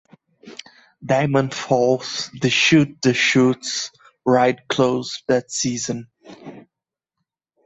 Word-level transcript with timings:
Diamond 1.05 1.53
Falls, 1.53 2.31
the 2.41 2.49
Shoot-the-Chutes 2.49 3.91
ride 4.25 4.67
closed 4.67 5.21
that 5.27 5.51
season. 5.51 6.07